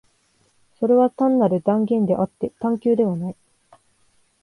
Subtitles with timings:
[0.79, 3.35] それは単なる断言であって探求ではない。